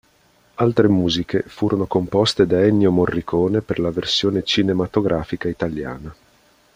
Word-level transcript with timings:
Altre 0.55 0.87
musiche 0.87 1.43
furono 1.45 1.85
composte 1.85 2.47
da 2.47 2.65
Ennio 2.65 2.89
Morricone 2.89 3.61
per 3.61 3.77
la 3.77 3.91
versione 3.91 4.41
cinematografica 4.41 5.47
italiana. 5.47 6.11